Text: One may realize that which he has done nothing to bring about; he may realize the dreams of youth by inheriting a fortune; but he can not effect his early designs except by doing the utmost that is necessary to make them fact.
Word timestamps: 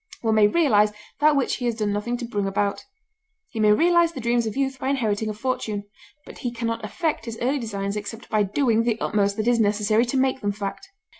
One 0.21 0.33
may 0.33 0.47
realize 0.47 0.91
that 1.19 1.35
which 1.35 1.57
he 1.57 1.65
has 1.65 1.75
done 1.75 1.93
nothing 1.93 2.17
to 2.17 2.25
bring 2.25 2.47
about; 2.47 2.85
he 3.49 3.59
may 3.59 3.71
realize 3.71 4.13
the 4.13 4.19
dreams 4.19 4.47
of 4.47 4.57
youth 4.57 4.79
by 4.79 4.89
inheriting 4.89 5.29
a 5.29 5.33
fortune; 5.35 5.83
but 6.25 6.39
he 6.39 6.51
can 6.51 6.67
not 6.67 6.83
effect 6.83 7.25
his 7.25 7.37
early 7.39 7.59
designs 7.59 7.95
except 7.95 8.27
by 8.27 8.41
doing 8.41 8.81
the 8.81 8.99
utmost 8.99 9.37
that 9.37 9.47
is 9.47 9.59
necessary 9.59 10.05
to 10.05 10.17
make 10.17 10.41
them 10.41 10.53
fact. 10.53 10.89